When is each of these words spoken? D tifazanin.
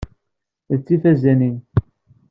D 0.75 0.77
tifazanin. 0.85 1.57